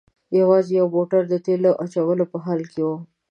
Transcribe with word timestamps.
یوازې 0.39 0.71
یو 0.79 0.87
موټر 0.95 1.21
د 1.29 1.33
تیلو 1.45 1.71
اچولو 1.83 2.23
په 2.31 2.37
حال 2.45 2.61
کې 2.71 2.81
و. 2.87 2.89